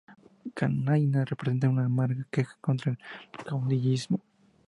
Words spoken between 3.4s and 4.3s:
caudillismo.